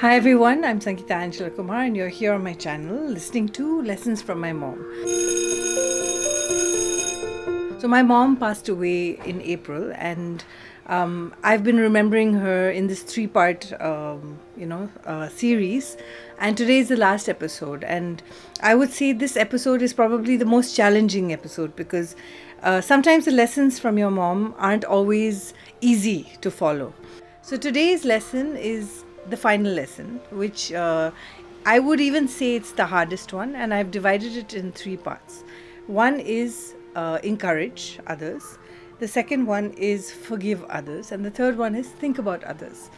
Hi 0.00 0.14
everyone, 0.14 0.62
I'm 0.62 0.78
Sangeeta 0.78 1.12
Angela 1.12 1.48
Kumar, 1.48 1.84
and 1.84 1.96
you're 1.96 2.10
here 2.10 2.34
on 2.34 2.44
my 2.44 2.52
channel 2.52 3.02
listening 3.08 3.48
to 3.48 3.80
Lessons 3.80 4.20
from 4.20 4.38
My 4.38 4.52
Mom. 4.52 4.76
So, 7.80 7.88
my 7.88 8.02
mom 8.02 8.36
passed 8.36 8.68
away 8.68 9.12
in 9.24 9.40
April, 9.40 9.94
and 9.96 10.44
um, 10.84 11.34
I've 11.42 11.64
been 11.64 11.78
remembering 11.78 12.34
her 12.34 12.70
in 12.70 12.88
this 12.88 13.04
three 13.04 13.26
part, 13.26 13.72
um, 13.80 14.38
you 14.54 14.66
know, 14.66 14.90
uh, 15.06 15.30
series. 15.30 15.96
And 16.38 16.58
today 16.58 16.80
is 16.80 16.88
the 16.88 16.98
last 16.98 17.26
episode. 17.26 17.82
And 17.82 18.22
I 18.60 18.74
would 18.74 18.92
say 18.92 19.14
this 19.14 19.34
episode 19.34 19.80
is 19.80 19.94
probably 19.94 20.36
the 20.36 20.44
most 20.44 20.76
challenging 20.76 21.32
episode 21.32 21.74
because 21.74 22.16
uh, 22.62 22.82
sometimes 22.82 23.24
the 23.24 23.30
lessons 23.30 23.78
from 23.78 23.96
your 23.96 24.10
mom 24.10 24.54
aren't 24.58 24.84
always 24.84 25.54
easy 25.80 26.32
to 26.42 26.50
follow. 26.50 26.92
So, 27.40 27.56
today's 27.56 28.04
lesson 28.04 28.58
is 28.58 29.05
the 29.30 29.36
final 29.36 29.72
lesson, 29.72 30.20
which 30.30 30.72
uh, 30.72 31.10
I 31.64 31.78
would 31.78 32.00
even 32.00 32.28
say 32.28 32.56
it's 32.56 32.72
the 32.72 32.86
hardest 32.86 33.32
one, 33.32 33.54
and 33.54 33.74
I've 33.74 33.90
divided 33.90 34.36
it 34.36 34.54
in 34.54 34.72
three 34.72 34.96
parts. 34.96 35.44
One 35.86 36.20
is 36.20 36.74
uh, 36.94 37.18
encourage 37.22 37.98
others, 38.06 38.58
the 38.98 39.08
second 39.08 39.46
one 39.46 39.72
is 39.72 40.10
forgive 40.10 40.64
others, 40.64 41.12
and 41.12 41.22
the 41.22 41.30
third 41.30 41.58
one 41.58 41.74
is 41.74 41.88
think 41.88 42.18
about 42.18 42.42
others. 42.44 42.90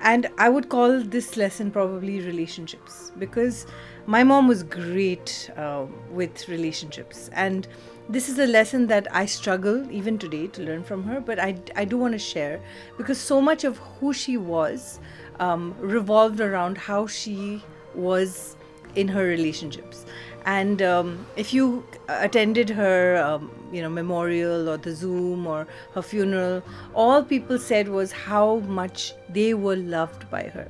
And 0.00 0.26
I 0.38 0.48
would 0.48 0.68
call 0.68 1.00
this 1.02 1.36
lesson 1.36 1.70
probably 1.70 2.20
relationships 2.20 3.12
because 3.18 3.66
my 4.06 4.24
mom 4.24 4.48
was 4.48 4.62
great 4.62 5.50
uh, 5.56 5.86
with 6.10 6.48
relationships. 6.48 7.30
And 7.32 7.66
this 8.08 8.28
is 8.28 8.38
a 8.38 8.46
lesson 8.46 8.88
that 8.88 9.06
I 9.14 9.26
struggle 9.26 9.88
even 9.90 10.18
today 10.18 10.48
to 10.48 10.62
learn 10.62 10.82
from 10.82 11.04
her, 11.04 11.20
but 11.20 11.38
I, 11.38 11.56
I 11.76 11.84
do 11.84 11.96
want 11.96 12.12
to 12.12 12.18
share 12.18 12.60
because 12.98 13.18
so 13.18 13.40
much 13.40 13.64
of 13.64 13.78
who 13.78 14.12
she 14.12 14.36
was 14.36 14.98
um, 15.40 15.74
revolved 15.78 16.40
around 16.40 16.78
how 16.78 17.06
she 17.06 17.62
was 17.94 18.56
in 18.94 19.08
her 19.08 19.24
relationships. 19.24 20.06
And 20.46 20.80
um, 20.80 21.26
if 21.36 21.52
you 21.52 21.84
attended 22.08 22.70
her, 22.70 23.16
um, 23.16 23.50
you 23.72 23.82
know, 23.82 23.88
memorial 23.88 24.68
or 24.68 24.76
the 24.76 24.94
Zoom 24.94 25.44
or 25.46 25.66
her 25.92 26.02
funeral, 26.02 26.62
all 26.94 27.24
people 27.24 27.58
said 27.58 27.88
was 27.88 28.12
how 28.12 28.60
much 28.60 29.12
they 29.28 29.54
were 29.54 29.74
loved 29.74 30.30
by 30.30 30.44
her. 30.44 30.68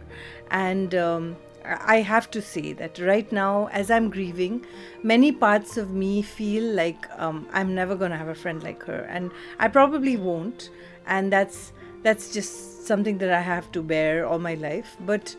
And 0.50 0.94
um, 0.94 1.36
I 1.66 2.00
have 2.00 2.30
to 2.30 2.40
say 2.40 2.72
that 2.74 2.98
right 2.98 3.30
now, 3.30 3.68
as 3.70 3.90
I'm 3.90 4.08
grieving, 4.08 4.64
many 5.02 5.30
parts 5.30 5.76
of 5.76 5.90
me 5.90 6.22
feel 6.22 6.72
like 6.72 7.06
um, 7.18 7.46
I'm 7.52 7.74
never 7.74 7.96
going 7.96 8.12
to 8.12 8.16
have 8.16 8.28
a 8.28 8.34
friend 8.34 8.62
like 8.62 8.82
her, 8.84 9.00
and 9.10 9.30
I 9.58 9.68
probably 9.68 10.16
won't. 10.16 10.70
And 11.06 11.32
that's 11.32 11.72
that's 12.06 12.32
just 12.32 12.86
something 12.86 13.18
that 13.18 13.32
I 13.32 13.40
have 13.40 13.72
to 13.72 13.82
bear 13.82 14.24
all 14.24 14.38
my 14.38 14.54
life. 14.54 14.96
But 15.00 15.34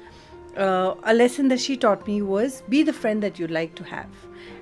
uh, 0.57 0.95
a 1.03 1.13
lesson 1.13 1.47
that 1.47 1.61
she 1.61 1.77
taught 1.77 2.05
me 2.05 2.21
was 2.21 2.61
be 2.67 2.83
the 2.83 2.91
friend 2.91 3.23
that 3.23 3.39
you'd 3.39 3.51
like 3.51 3.73
to 3.75 3.85
have. 3.85 4.09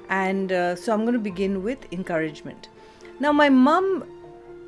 And 0.07 0.51
uh, 0.51 0.75
so 0.75 0.93
I'm 0.93 1.01
going 1.01 1.15
to 1.15 1.27
begin 1.31 1.63
with 1.63 1.91
encouragement. 1.91 2.69
Now, 3.19 3.31
my 3.31 3.49
mom 3.49 4.03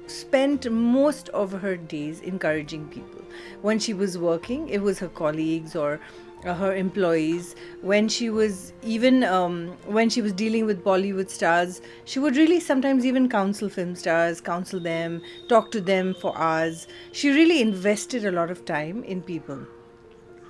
spent 0.07 0.71
most 0.71 1.29
of 1.29 1.51
her 1.51 1.77
days 1.77 2.21
encouraging 2.21 2.87
people. 2.87 3.21
When 3.61 3.77
she 3.77 3.93
was 3.93 4.17
working, 4.17 4.67
it 4.69 4.81
was 4.81 4.97
her 4.97 5.09
colleagues 5.09 5.75
or 5.75 5.99
uh, 6.43 6.55
her 6.55 6.75
employees 6.75 7.55
when 7.81 8.09
she 8.09 8.29
was 8.29 8.73
even 8.81 9.23
um, 9.23 9.77
when 9.85 10.09
she 10.09 10.21
was 10.21 10.33
dealing 10.33 10.65
with 10.65 10.83
bollywood 10.83 11.29
stars 11.29 11.79
she 12.05 12.17
would 12.17 12.35
really 12.35 12.59
sometimes 12.59 13.05
even 13.05 13.29
counsel 13.29 13.69
film 13.69 13.95
stars 13.95 14.41
counsel 14.41 14.79
them 14.79 15.21
talk 15.47 15.71
to 15.71 15.81
them 15.81 16.13
for 16.13 16.37
hours. 16.37 16.87
She 17.11 17.29
really 17.29 17.61
invested 17.61 18.25
a 18.25 18.31
lot 18.31 18.51
of 18.51 18.65
time 18.65 19.03
in 19.03 19.21
people. 19.21 19.65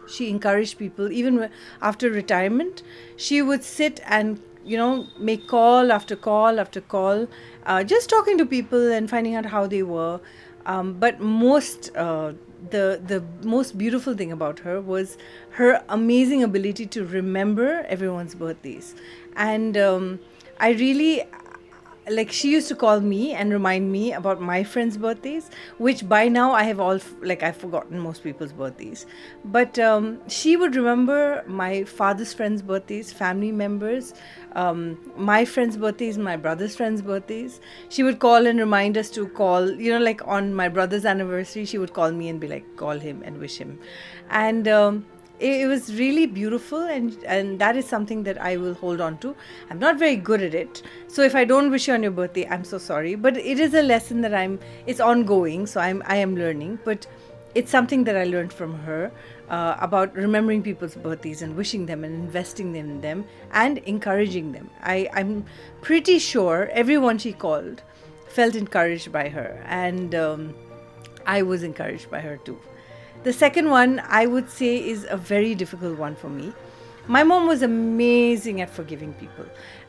She 0.08 0.30
encouraged 0.30 0.78
people. 0.78 1.12
Even 1.12 1.50
after 1.82 2.10
retirement 2.10 2.84
she 3.16 3.42
would 3.42 3.64
sit 3.64 4.00
and 4.06 4.42
you 4.66 4.78
know 4.78 5.08
make 5.18 5.48
call 5.48 5.92
after 5.92 6.16
call 6.16 6.60
after 6.60 6.82
call 6.82 7.28
uh, 7.66 7.84
just 7.84 8.10
talking 8.10 8.38
to 8.38 8.46
people 8.46 8.92
and 8.92 9.10
finding 9.10 9.36
out 9.36 9.46
how 9.46 9.68
they 9.68 9.84
were. 9.84 10.20
Um, 10.66 10.94
but 10.94 11.22
most 11.22 11.96
uh, 11.96 12.34
the 12.70 13.02
the 13.06 13.24
most 13.48 13.78
beautiful 13.78 14.16
thing 14.16 14.32
about 14.32 14.60
her 14.60 14.82
was 14.82 15.18
her 15.52 15.84
amazing 15.90 16.44
ability 16.44 16.86
to 16.88 17.06
remember 17.06 17.86
everyone's 17.88 18.36
birthdays. 18.36 18.96
And 19.36 19.78
um, 19.78 20.20
i 20.60 20.72
really 20.72 21.24
like 22.10 22.32
she 22.32 22.52
used 22.52 22.68
to 22.68 22.76
call 22.76 23.00
me 23.00 23.34
and 23.34 23.52
remind 23.52 23.92
me 23.92 24.14
about 24.14 24.42
my 24.42 24.64
friends 24.64 24.98
birthdays 24.98 25.50
which 25.78 26.08
by 26.08 26.28
now 26.28 26.52
i 26.54 26.64
have 26.64 26.80
all 26.80 27.00
like 27.22 27.44
i've 27.44 27.58
forgotten 27.58 28.00
most 28.00 28.24
people's 28.24 28.54
birthdays. 28.54 29.06
But 29.46 29.80
um, 29.80 30.20
she 30.28 30.56
would 30.58 30.76
remember 30.76 31.44
my 31.48 31.84
father's 31.84 32.34
friends 32.34 32.62
birthdays 32.62 33.12
family 33.12 33.52
members 33.52 34.14
um, 34.54 34.98
my 35.16 35.46
friends 35.46 35.78
birthdays 35.78 36.18
my 36.18 36.36
brother's 36.36 36.76
friends 36.76 37.02
birthdays. 37.02 37.60
She 37.90 38.02
would 38.04 38.20
call 38.20 38.48
and 38.48 38.60
remind 38.60 38.98
us 38.98 39.10
to 39.12 39.28
call 39.28 39.70
you 39.70 39.92
know 39.92 40.00
like 40.00 40.26
on 40.28 40.54
my 40.54 40.68
brother's 40.68 41.06
anniversary 41.06 41.66
she 41.66 41.78
would 41.78 41.94
call 41.94 42.12
me 42.12 42.30
and 42.30 42.40
be 42.40 42.48
like 42.48 42.76
call 42.76 42.98
him 42.98 43.22
and 43.24 43.40
wish 43.40 43.58
him. 43.58 43.80
And 44.30 44.68
um, 44.68 45.06
it, 45.40 45.68
was 45.68 45.94
really 45.96 46.26
beautiful 46.26 46.80
and 46.80 47.24
and 47.26 47.60
that 47.60 47.76
is 47.76 47.86
something 47.86 48.24
that 48.24 48.42
I 48.42 48.58
will 48.58 48.74
hold 48.74 49.02
on 49.02 49.18
to. 49.20 49.36
I'm 49.70 49.80
not 49.80 50.00
very 50.00 50.16
good 50.16 50.42
at 50.42 50.54
it. 50.54 50.82
So 51.08 51.22
if 51.22 51.36
I 51.36 51.46
don't 51.46 51.70
wish 51.72 51.88
you 51.88 51.94
on 51.94 52.04
your 52.04 52.12
birthday, 52.12 52.48
I'm 52.48 52.64
so 52.64 52.78
sorry. 52.78 53.16
But 53.16 53.38
it 53.38 53.60
is 53.60 53.74
a 53.74 53.82
lesson 53.82 54.22
that 54.22 54.34
I'm 54.34 54.60
it's 54.86 55.00
ongoing, 55.00 55.68
so 55.68 55.80
I'm 55.80 56.04
I 56.06 56.18
am 56.18 56.36
learning. 56.36 56.80
But 56.84 57.08
it's 57.56 57.72
something 57.72 58.04
that 58.04 58.16
I 58.16 58.24
learned 58.26 58.54
from 58.54 58.78
her 58.80 59.12
uh, 59.50 59.76
about 59.80 60.16
remembering 60.16 60.62
people's 60.62 60.96
birthdays 60.96 61.42
and 61.42 61.56
wishing 61.56 61.86
them 61.86 62.04
and 62.04 62.14
investing 62.14 62.76
in 62.76 63.02
them 63.02 63.26
and 63.52 63.80
encouraging 63.80 64.52
them. 64.52 64.70
I, 64.82 65.10
I'm 65.14 65.46
pretty 65.82 66.20
sure 66.20 66.70
everyone 66.72 67.18
she 67.18 67.34
called 67.34 67.82
felt 68.28 68.56
encouraged 68.56 69.12
by 69.12 69.30
her, 69.30 69.64
and 69.66 70.14
um, 70.14 70.54
I 71.26 71.42
was 71.42 71.64
encouraged 71.64 72.12
by 72.12 72.20
her 72.20 72.38
too. 72.38 72.60
The 73.24 73.34
second 73.34 73.70
one, 73.70 74.02
I 74.08 74.26
would 74.26 74.50
say, 74.50 74.78
is 74.78 75.06
a 75.10 75.18
very 75.18 75.56
difficult 75.56 75.98
one 75.98 76.16
for 76.16 76.30
me. 76.30 76.54
My 77.08 77.24
mom 77.24 77.48
was 77.48 77.62
amazing 77.62 78.60
at 78.62 78.70
forgiving 78.70 79.14
people. 79.14 79.46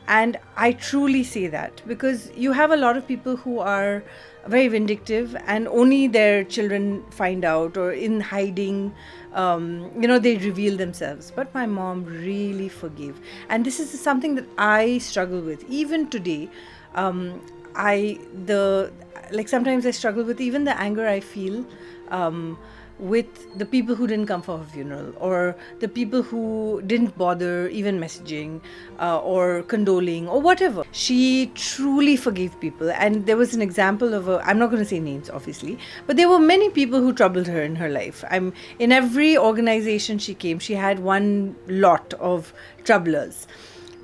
And 0.07 0.37
I 0.55 0.71
truly 0.71 1.23
say 1.23 1.47
that 1.47 1.81
because 1.85 2.31
you 2.35 2.53
have 2.53 2.71
a 2.71 2.77
lot 2.77 2.97
of 2.97 3.07
people 3.07 3.35
who 3.35 3.59
are 3.59 4.03
very 4.47 4.67
vindictive 4.69 5.35
and 5.45 5.67
only 5.67 6.07
their 6.07 6.43
children 6.43 7.03
find 7.11 7.45
out 7.45 7.77
or 7.77 7.91
in 7.91 8.21
hiding, 8.21 8.95
um, 9.33 9.91
you 9.99 10.07
know, 10.07 10.17
they 10.17 10.37
reveal 10.37 10.77
themselves. 10.77 11.31
But 11.35 11.53
my 11.53 11.65
mom 11.65 12.05
really 12.05 12.69
forgave. 12.69 13.19
And 13.49 13.65
this 13.65 13.79
is 13.79 13.99
something 13.99 14.35
that 14.35 14.45
I 14.57 14.97
struggle 14.97 15.41
with 15.41 15.63
even 15.69 16.09
today. 16.09 16.49
Um, 16.95 17.41
I, 17.75 18.17
the, 18.45 18.91
like 19.31 19.49
sometimes 19.49 19.85
I 19.85 19.91
struggle 19.91 20.23
with 20.23 20.41
even 20.41 20.63
the 20.63 20.79
anger 20.79 21.07
I 21.07 21.19
feel. 21.19 21.65
Um, 22.09 22.57
with 22.99 23.57
the 23.57 23.65
people 23.65 23.95
who 23.95 24.05
didn't 24.07 24.27
come 24.27 24.41
for 24.41 24.57
her 24.57 24.63
funeral 24.63 25.13
or 25.17 25.55
the 25.79 25.87
people 25.87 26.21
who 26.21 26.81
didn't 26.85 27.17
bother 27.17 27.69
even 27.69 27.99
messaging 27.99 28.61
uh, 28.99 29.19
or 29.19 29.63
condoling 29.63 30.27
or 30.27 30.41
whatever. 30.41 30.83
She 30.91 31.51
truly 31.55 32.15
forgave 32.17 32.59
people. 32.59 32.91
And 32.91 33.25
there 33.25 33.37
was 33.37 33.53
an 33.53 33.61
example 33.61 34.13
of 34.13 34.27
a, 34.27 34.39
I'm 34.45 34.59
not 34.59 34.69
going 34.69 34.83
to 34.83 34.89
say 34.89 34.99
names 34.99 35.29
obviously, 35.29 35.79
but 36.07 36.17
there 36.17 36.29
were 36.29 36.39
many 36.39 36.69
people 36.69 36.99
who 36.99 37.13
troubled 37.13 37.47
her 37.47 37.61
in 37.61 37.75
her 37.77 37.89
life. 37.89 38.23
I'm 38.29 38.53
in 38.79 38.91
every 38.91 39.37
organization 39.37 40.19
she 40.19 40.33
came, 40.33 40.59
she 40.59 40.73
had 40.73 40.99
one 40.99 41.55
lot 41.67 42.13
of 42.15 42.53
troublers. 42.83 43.47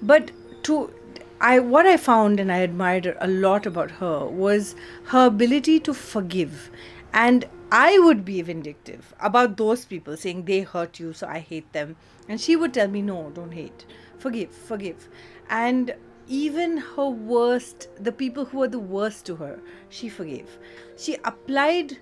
But 0.01 0.31
to 0.63 0.91
I 1.41 1.59
what 1.59 1.85
I 1.85 1.97
found 1.97 2.39
and 2.39 2.51
I 2.51 2.57
admired 2.59 3.15
a 3.19 3.27
lot 3.27 3.65
about 3.65 3.91
her 3.91 4.25
was 4.25 4.75
her 5.05 5.25
ability 5.27 5.81
to 5.81 5.93
forgive 5.93 6.71
and 7.15 7.45
I 7.71 7.97
would 7.97 8.25
be 8.25 8.41
vindictive 8.41 9.13
about 9.21 9.55
those 9.55 9.85
people 9.85 10.17
saying 10.17 10.43
they 10.43 10.61
hurt 10.61 10.99
you, 10.99 11.13
so 11.13 11.27
I 11.27 11.39
hate 11.39 11.71
them. 11.71 11.95
And 12.27 12.39
she 12.41 12.57
would 12.57 12.73
tell 12.73 12.89
me, 12.89 13.01
no, 13.01 13.31
don't 13.33 13.53
hate. 13.53 13.85
Forgive, 14.19 14.51
forgive. 14.51 15.07
And 15.49 15.95
even 16.27 16.77
her 16.77 17.07
worst, 17.07 17.87
the 17.99 18.11
people 18.11 18.43
who 18.43 18.59
were 18.59 18.67
the 18.67 18.79
worst 18.79 19.25
to 19.27 19.35
her, 19.37 19.59
she 19.87 20.09
forgave. 20.09 20.57
She 20.97 21.15
applied, 21.23 21.97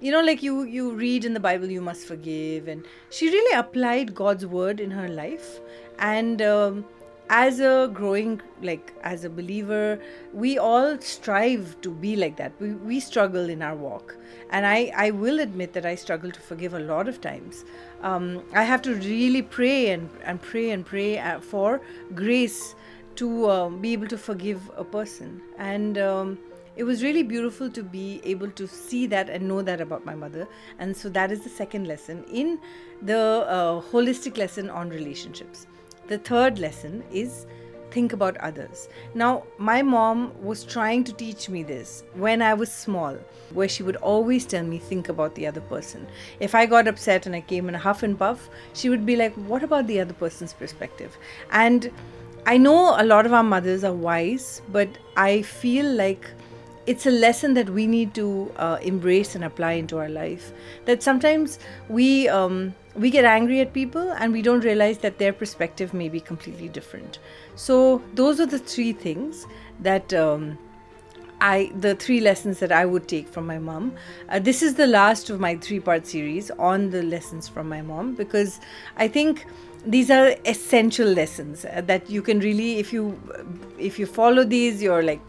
you 0.00 0.10
know, 0.10 0.20
like 0.20 0.42
you 0.42 0.64
you 0.64 0.92
read 0.92 1.24
in 1.24 1.34
the 1.34 1.40
Bible, 1.40 1.70
you 1.70 1.80
must 1.80 2.06
forgive, 2.06 2.66
and 2.66 2.84
she 3.10 3.28
really 3.28 3.56
applied 3.56 4.14
God's 4.14 4.46
word 4.46 4.80
in 4.80 4.90
her 4.90 5.08
life. 5.08 5.60
And 5.98 6.42
um, 6.42 6.84
as 7.28 7.58
a 7.58 7.90
growing 7.92 8.40
like 8.62 8.92
as 9.02 9.24
a 9.24 9.30
believer 9.30 9.98
we 10.32 10.58
all 10.58 10.98
strive 11.00 11.76
to 11.80 11.90
be 11.90 12.14
like 12.14 12.36
that 12.36 12.52
we, 12.60 12.72
we 12.74 13.00
struggle 13.00 13.50
in 13.50 13.62
our 13.62 13.74
walk 13.74 14.16
and 14.50 14.64
I, 14.64 14.92
I 14.94 15.10
will 15.10 15.40
admit 15.40 15.72
that 15.72 15.84
i 15.84 15.94
struggle 15.94 16.30
to 16.30 16.40
forgive 16.40 16.74
a 16.74 16.78
lot 16.78 17.08
of 17.08 17.20
times 17.20 17.64
um, 18.02 18.44
i 18.54 18.62
have 18.62 18.80
to 18.82 18.94
really 18.94 19.42
pray 19.42 19.90
and, 19.90 20.08
and 20.24 20.40
pray 20.40 20.70
and 20.70 20.86
pray 20.86 21.18
uh, 21.18 21.40
for 21.40 21.80
grace 22.14 22.74
to 23.16 23.50
um, 23.50 23.80
be 23.80 23.92
able 23.92 24.06
to 24.08 24.18
forgive 24.18 24.70
a 24.76 24.84
person 24.84 25.42
and 25.58 25.98
um, 25.98 26.38
it 26.76 26.84
was 26.84 27.02
really 27.02 27.22
beautiful 27.22 27.70
to 27.70 27.82
be 27.82 28.20
able 28.22 28.50
to 28.50 28.68
see 28.68 29.06
that 29.06 29.30
and 29.30 29.48
know 29.48 29.62
that 29.62 29.80
about 29.80 30.04
my 30.04 30.14
mother. 30.14 30.46
And 30.78 30.94
so 30.94 31.08
that 31.08 31.32
is 31.32 31.40
the 31.40 31.48
second 31.48 31.86
lesson 31.88 32.22
in 32.24 32.60
the 33.00 33.18
uh, 33.18 33.80
holistic 33.80 34.36
lesson 34.36 34.68
on 34.68 34.90
relationships. 34.90 35.66
The 36.08 36.18
third 36.18 36.58
lesson 36.58 37.02
is 37.10 37.46
think 37.90 38.12
about 38.12 38.36
others. 38.38 38.88
Now, 39.14 39.44
my 39.58 39.82
mom 39.82 40.32
was 40.42 40.64
trying 40.64 41.02
to 41.04 41.12
teach 41.12 41.48
me 41.48 41.62
this 41.62 42.04
when 42.14 42.42
I 42.42 42.52
was 42.54 42.70
small, 42.70 43.16
where 43.54 43.68
she 43.68 43.82
would 43.82 43.96
always 43.96 44.44
tell 44.44 44.64
me, 44.64 44.78
think 44.78 45.08
about 45.08 45.34
the 45.34 45.46
other 45.46 45.62
person. 45.62 46.06
If 46.38 46.54
I 46.54 46.66
got 46.66 46.88
upset 46.88 47.26
and 47.26 47.34
I 47.34 47.40
came 47.40 47.68
in 47.68 47.74
a 47.74 47.78
huff 47.78 48.02
and 48.02 48.18
puff, 48.18 48.50
she 48.74 48.88
would 48.88 49.06
be 49.06 49.16
like, 49.16 49.34
what 49.34 49.62
about 49.62 49.86
the 49.86 50.00
other 50.00 50.14
person's 50.14 50.52
perspective? 50.52 51.16
And 51.50 51.90
I 52.44 52.58
know 52.58 52.94
a 53.00 53.04
lot 53.04 53.26
of 53.26 53.32
our 53.32 53.42
mothers 53.42 53.82
are 53.82 53.92
wise, 53.92 54.62
but 54.68 54.88
I 55.16 55.42
feel 55.42 55.90
like 55.90 56.30
it's 56.86 57.06
a 57.06 57.10
lesson 57.10 57.54
that 57.54 57.70
we 57.70 57.86
need 57.86 58.14
to 58.14 58.52
uh, 58.56 58.78
embrace 58.80 59.34
and 59.34 59.44
apply 59.44 59.72
into 59.72 59.98
our 59.98 60.08
life. 60.08 60.52
That 60.84 61.02
sometimes 61.02 61.58
we 61.88 62.28
um, 62.28 62.74
we 62.94 63.10
get 63.10 63.24
angry 63.24 63.60
at 63.60 63.72
people 63.72 64.12
and 64.12 64.32
we 64.32 64.42
don't 64.42 64.64
realize 64.64 64.98
that 64.98 65.18
their 65.18 65.32
perspective 65.32 65.92
may 65.92 66.08
be 66.08 66.20
completely 66.20 66.68
different. 66.68 67.18
So 67.56 68.02
those 68.14 68.40
are 68.40 68.46
the 68.46 68.58
three 68.58 68.92
things 68.92 69.46
that. 69.80 70.12
Um, 70.14 70.58
I 71.38 71.70
the 71.78 71.94
three 71.94 72.20
lessons 72.20 72.60
that 72.60 72.72
I 72.72 72.86
would 72.86 73.08
take 73.08 73.28
from 73.28 73.46
my 73.46 73.58
mom. 73.58 73.92
Uh, 74.30 74.38
this 74.38 74.62
is 74.62 74.76
the 74.76 74.86
last 74.86 75.28
of 75.28 75.38
my 75.38 75.56
three 75.56 75.80
part 75.80 76.06
series 76.06 76.50
on 76.52 76.88
the 76.88 77.02
lessons 77.02 77.46
from 77.46 77.68
my 77.68 77.82
mom 77.82 78.14
because 78.14 78.58
I 78.96 79.08
think 79.08 79.44
these 79.84 80.10
are 80.10 80.34
essential 80.46 81.06
lessons 81.06 81.66
uh, 81.66 81.82
that 81.82 82.08
you 82.08 82.22
can 82.22 82.40
really 82.40 82.78
if 82.78 82.90
you 82.90 83.20
if 83.78 83.98
you 83.98 84.06
follow 84.06 84.44
these 84.44 84.82
you're 84.82 85.02
like 85.02 85.20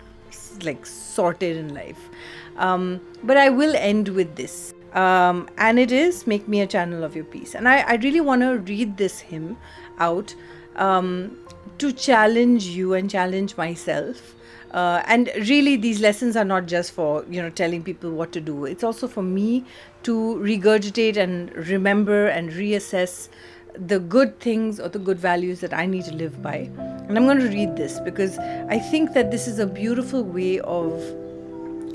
like 0.64 0.86
sorted 0.86 1.58
in 1.58 1.74
life. 1.74 2.10
Um, 2.58 3.02
but 3.24 3.38
i 3.38 3.50
will 3.50 3.76
end 3.76 4.10
with 4.10 4.36
this. 4.36 4.74
Um, 4.94 5.48
and 5.58 5.78
it 5.78 5.92
is 5.92 6.26
make 6.26 6.48
me 6.48 6.62
a 6.62 6.68
channel 6.68 7.04
of 7.04 7.16
your 7.16 7.26
peace. 7.26 7.56
And 7.56 7.68
i, 7.68 7.80
I 7.82 7.96
really 7.96 8.22
want 8.22 8.42
to 8.42 8.58
read 8.60 8.98
this 8.98 9.20
hymn 9.20 9.58
out 10.00 10.34
um, 10.76 11.38
to 11.78 11.92
challenge 11.92 12.66
you 12.66 12.94
and 12.94 13.10
challenge 13.10 13.58
myself. 13.58 14.34
Uh, 14.72 15.02
and 15.06 15.30
really 15.48 15.78
these 15.78 16.02
lessons 16.02 16.36
are 16.36 16.44
not 16.44 16.66
just 16.66 16.92
for 16.92 17.26
you 17.30 17.42
know 17.42 17.50
telling 17.50 17.84
people 17.84 18.12
what 18.12 18.32
to 18.34 18.42
do. 18.42 18.66
It's 18.66 18.84
also 18.84 19.08
for 19.08 19.24
me 19.24 19.64
to 20.04 20.36
regurgitate 20.42 21.18
and 21.18 21.56
remember 21.56 22.28
and 22.28 22.52
reassess 22.52 23.30
the 23.74 24.00
good 24.00 24.40
things 24.40 24.80
or 24.80 24.90
the 24.90 25.00
good 25.00 25.20
values 25.20 25.60
that 25.62 25.74
I 25.74 25.86
need 25.86 26.06
to 26.06 26.14
live 26.14 26.42
by. 26.42 26.70
And 27.08 27.18
I'm 27.18 27.26
going 27.26 27.40
to 27.40 27.48
read 27.48 27.78
this 27.78 28.00
because 28.02 28.38
I 28.38 28.80
think 28.80 29.14
that 29.14 29.32
this 29.32 29.48
is 29.48 29.60
a 29.60 29.68
beautiful 29.68 30.24
way 30.24 30.60
of 30.60 31.02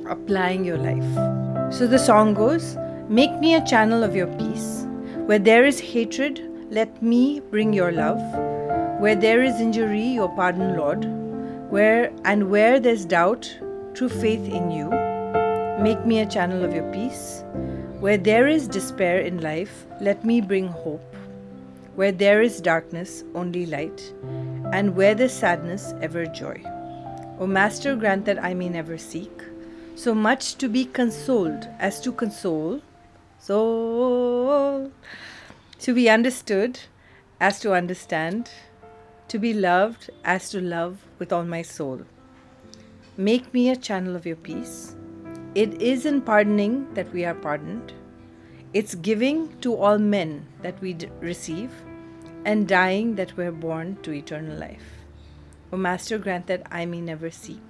applying 0.07 0.65
your 0.65 0.79
life. 0.79 1.73
So 1.75 1.87
the 1.87 1.99
song 1.99 2.35
goes 2.35 2.77
Make 3.09 3.39
me 3.41 3.55
a 3.55 3.67
channel 3.67 4.03
of 4.03 4.17
your 4.17 4.29
peace. 4.39 4.87
Where 5.27 5.39
there 5.39 5.67
is 5.67 5.81
hatred, 5.81 6.41
let 6.71 7.03
me 7.03 7.41
bring 7.41 7.75
your 7.75 7.93
love. 7.93 8.21
Where 9.03 9.15
there 9.15 9.43
is 9.43 9.61
injury, 9.61 10.07
your 10.07 10.31
pardon, 10.31 10.77
Lord. 10.79 11.05
Where 11.71 12.11
and 12.25 12.49
where 12.51 12.81
there's 12.81 13.05
doubt, 13.05 13.55
true 13.93 14.09
faith 14.09 14.49
in 14.49 14.71
you. 14.71 14.89
Make 15.83 16.07
me 16.07 16.21
a 16.21 16.27
channel 16.27 16.65
of 16.65 16.75
your 16.75 16.91
peace. 16.91 17.45
Where 18.01 18.17
there 18.17 18.49
is 18.49 18.67
despair 18.67 19.19
in 19.19 19.43
life, 19.43 19.85
let 20.01 20.25
me 20.25 20.41
bring 20.41 20.69
hope. 20.69 21.12
Where 21.95 22.13
there 22.13 22.41
is 22.43 22.61
darkness, 22.61 23.25
only 23.35 23.67
light, 23.67 24.15
and 24.73 24.97
where 24.97 25.15
there's 25.15 25.33
sadness, 25.33 25.93
ever 26.01 26.27
joy. 26.27 26.63
O 27.39 27.47
Master, 27.47 27.97
grant 27.97 28.25
that 28.25 28.43
I 28.43 28.55
may 28.55 28.69
never 28.69 28.97
seek 28.97 29.43
so 29.95 30.15
much 30.15 30.57
to 30.57 30.69
be 30.69 30.85
consoled 30.87 31.69
as 31.79 32.01
to 32.01 32.13
console, 32.13 32.81
so 33.39 34.91
to 35.81 35.95
be 35.95 36.09
understood 36.09 36.81
as 37.41 37.61
to 37.61 37.75
understand, 37.75 38.51
to 39.29 39.39
be 39.39 39.53
loved 39.53 40.11
as 40.25 40.51
to 40.51 40.61
love 40.61 41.05
with 41.19 41.33
all 41.33 41.45
my 41.45 41.63
soul. 41.63 42.01
Make 43.17 43.53
me 43.53 43.69
a 43.69 43.77
channel 43.77 44.17
of 44.17 44.25
your 44.25 44.37
peace. 44.37 44.97
It 45.55 45.83
is 45.83 46.07
in 46.07 46.23
pardoning 46.23 46.95
that 46.95 47.13
we 47.13 47.27
are 47.27 47.35
pardoned. 47.35 47.93
It's 48.75 48.95
giving 48.95 49.59
to 49.61 49.77
all 49.77 49.99
men 49.99 50.47
that 50.63 50.81
we 50.81 50.95
d- 50.95 51.11
receive, 51.21 51.71
and 52.45 52.67
dying 52.67 53.17
that 53.17 53.37
we're 53.37 53.53
born 53.53 53.99
to 54.03 54.13
eternal 54.13 54.59
life. 54.59 55.05
O 55.73 55.77
Master, 55.77 56.17
grant 56.19 56.47
that 56.47 56.67
I 56.71 56.87
may 56.87 57.01
never 57.01 57.31
seek 57.31 57.61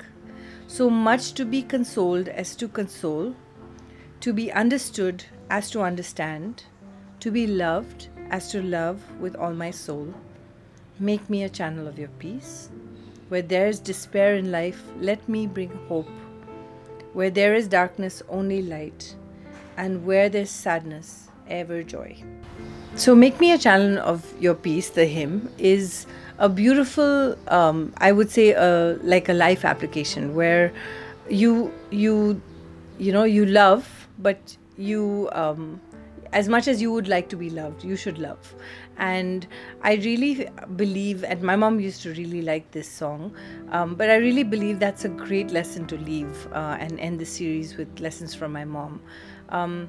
so 0.69 0.89
much 0.89 1.33
to 1.35 1.45
be 1.45 1.61
consoled 1.61 2.29
as 2.29 2.57
to 2.57 2.69
console, 2.69 3.35
to 4.21 4.33
be 4.33 4.51
understood 4.53 5.25
as 5.51 5.71
to 5.71 5.83
understand, 5.83 6.65
to 7.21 7.31
be 7.31 7.47
loved 7.47 8.09
as 8.31 8.51
to 8.53 8.63
love 8.63 9.03
with 9.21 9.37
all 9.37 9.53
my 9.53 9.71
soul. 9.71 10.15
Make 10.99 11.29
me 11.29 11.43
a 11.43 11.51
channel 11.51 11.87
of 11.87 11.99
your 11.99 12.09
peace. 12.19 12.71
Where 13.29 13.43
there 13.43 13.67
is 13.67 13.81
despair 13.81 14.37
in 14.37 14.51
life, 14.51 14.83
let 14.99 15.29
me 15.29 15.47
bring 15.47 15.71
hope. 15.89 16.09
Where 17.13 17.31
there 17.31 17.55
is 17.55 17.69
darkness, 17.69 18.23
only 18.29 18.63
light 18.63 19.17
and 19.77 20.05
where 20.05 20.29
there's 20.29 20.51
sadness, 20.51 21.29
ever 21.49 21.83
joy. 21.83 22.23
So, 22.95 23.15
Make 23.15 23.41
Me 23.41 23.53
a 23.53 23.59
Channel 23.59 23.99
of 23.99 24.35
Your 24.41 24.55
Peace, 24.55 24.91
the 24.91 25.07
hymn, 25.07 25.49
is 25.59 26.07
a 26.39 26.49
beautiful, 26.49 27.37
um, 27.49 27.93
I 27.99 28.13
would 28.13 28.31
say, 28.31 28.55
uh, 28.55 28.99
like 29.03 29.29
a 29.29 29.33
life 29.33 29.65
application 29.65 30.35
where 30.35 30.73
you, 31.29 31.73
you, 31.91 32.41
you 32.99 33.13
know, 33.13 33.25
you 33.25 33.47
love, 33.47 34.09
but 34.19 34.57
you, 34.77 35.31
um, 35.33 35.81
as 36.33 36.49
much 36.49 36.67
as 36.69 36.81
you 36.81 36.93
would 36.93 37.09
like 37.09 37.29
to 37.29 37.37
be 37.37 37.51
loved, 37.51 37.85
you 37.85 37.97
should 37.97 38.19
love. 38.19 38.55
And 38.99 39.47
I 39.83 39.95
really 39.95 40.49
believe, 40.77 41.25
and 41.25 41.43
my 41.43 41.57
mom 41.57 41.81
used 41.81 42.03
to 42.03 42.11
really 42.11 42.43
like 42.43 42.71
this 42.73 42.89
song, 42.89 43.35
um, 43.71 43.95
but 43.95 44.11
I 44.11 44.17
really 44.17 44.43
believe 44.43 44.79
that's 44.79 45.05
a 45.05 45.09
great 45.09 45.51
lesson 45.51 45.87
to 45.87 45.97
leave 45.97 46.47
uh, 46.53 46.77
and 46.79 46.99
end 47.01 47.19
the 47.19 47.27
series 47.27 47.77
with 47.77 48.01
lessons 48.01 48.35
from 48.35 48.53
my 48.53 48.65
mom. 48.65 49.01
Um, 49.53 49.89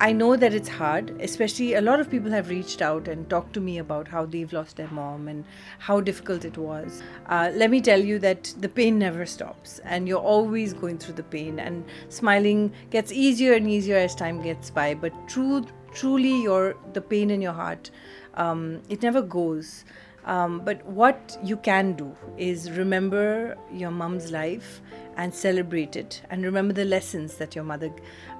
I 0.00 0.10
know 0.10 0.34
that 0.36 0.52
it's 0.52 0.68
hard, 0.68 1.10
especially 1.20 1.74
a 1.74 1.80
lot 1.80 2.00
of 2.00 2.10
people 2.10 2.30
have 2.32 2.48
reached 2.48 2.82
out 2.82 3.06
and 3.06 3.28
talked 3.30 3.52
to 3.54 3.60
me 3.60 3.78
about 3.78 4.08
how 4.08 4.26
they've 4.26 4.52
lost 4.52 4.76
their 4.76 4.88
mom 4.88 5.28
and 5.28 5.44
how 5.78 6.00
difficult 6.00 6.44
it 6.44 6.58
was. 6.58 7.02
Uh, 7.26 7.52
let 7.54 7.70
me 7.70 7.80
tell 7.80 8.00
you 8.00 8.18
that 8.18 8.52
the 8.58 8.68
pain 8.68 8.98
never 8.98 9.24
stops 9.24 9.78
and 9.84 10.08
you're 10.08 10.18
always 10.18 10.72
going 10.72 10.98
through 10.98 11.14
the 11.14 11.22
pain, 11.22 11.60
and 11.60 11.84
smiling 12.08 12.72
gets 12.90 13.12
easier 13.12 13.52
and 13.52 13.70
easier 13.70 13.96
as 13.96 14.16
time 14.16 14.42
gets 14.42 14.70
by. 14.70 14.94
But 14.94 15.12
true, 15.28 15.64
truly, 15.94 16.42
your 16.42 16.74
the 16.94 17.00
pain 17.00 17.30
in 17.30 17.40
your 17.40 17.52
heart, 17.52 17.90
um, 18.34 18.82
it 18.88 19.02
never 19.02 19.22
goes. 19.22 19.84
Um, 20.24 20.60
but 20.60 20.84
what 20.86 21.38
you 21.42 21.56
can 21.56 21.94
do 21.94 22.14
is 22.36 22.70
remember 22.70 23.56
your 23.72 23.90
mom's 23.90 24.30
life 24.30 24.80
and 25.16 25.34
celebrate 25.34 25.96
it 25.96 26.22
and 26.30 26.44
remember 26.44 26.72
the 26.72 26.84
lessons 26.84 27.34
that 27.34 27.54
your 27.54 27.64
mother 27.64 27.92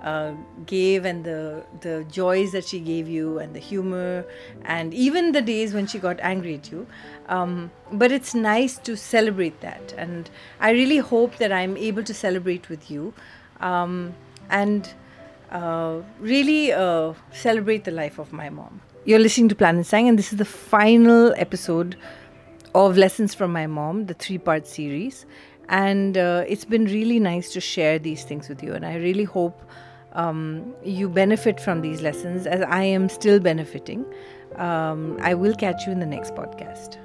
uh, 0.02 0.33
gave 0.64 1.04
and 1.04 1.25
the 1.25 1.64
the 1.80 2.07
joys 2.11 2.52
that 2.52 2.64
she 2.64 2.80
gave 2.80 3.09
you 3.09 3.38
and 3.38 3.54
the 3.54 3.59
humor 3.59 4.25
and 4.64 4.95
even 4.95 5.33
the 5.33 5.42
days 5.42 5.75
when 5.75 5.87
she 5.87 5.99
got 5.99 6.18
angry 6.21 6.54
at 6.54 6.71
you. 6.71 6.87
Um, 7.28 7.71
but 7.90 8.12
it's 8.12 8.35
nice 8.35 8.78
to 8.78 8.97
celebrate 8.97 9.61
that. 9.61 9.92
And 9.97 10.30
i 10.61 10.71
really 10.71 10.99
hope 10.99 11.37
that 11.37 11.52
i'm 11.52 11.76
able 11.76 12.04
to 12.04 12.14
celebrate 12.14 12.68
with 12.68 12.90
you. 12.90 13.12
Um, 13.61 14.14
and 14.50 14.88
uh, 15.50 16.00
really 16.18 16.73
uh, 16.73 17.12
celebrate 17.33 17.85
the 17.85 17.90
life 17.90 18.18
of 18.18 18.33
my 18.33 18.49
mom 18.49 18.80
you're 19.04 19.18
listening 19.18 19.49
to 19.49 19.54
planet 19.54 19.85
sang 19.87 20.09
and 20.09 20.18
this 20.18 20.32
is 20.32 20.38
the 20.38 20.44
final 20.44 21.35
episode 21.37 21.97
of 22.75 22.97
lessons 22.97 23.35
from 23.35 23.52
my 23.52 23.66
mom 23.66 24.06
the 24.06 24.14
three 24.14 24.38
part 24.38 24.66
series. 24.66 25.26
And 25.68 26.18
uh, 26.18 26.44
it's 26.47 26.64
been 26.64 26.85
really 26.85 27.18
nice 27.18 27.52
to 27.52 27.61
share 27.61 27.99
these 27.99 28.25
things 28.25 28.49
with 28.49 28.62
you 28.62 28.75
and 28.75 28.85
i 28.85 28.97
really 28.97 29.25
hope 29.25 29.62
um, 30.12 30.75
you 30.85 31.09
benefit 31.09 31.59
from 31.59 31.80
these 31.80 32.02
lessons 32.02 32.47
as 32.47 32.62
i 32.62 32.82
am 32.82 33.09
still 33.09 33.40
benefiting. 33.40 34.04
Um, 34.56 35.18
i 35.21 35.35
will 35.35 35.54
catch 35.54 35.87
you 35.87 35.92
in 35.92 36.00
the 36.00 36.06
next 36.06 36.35
podcast 36.35 36.99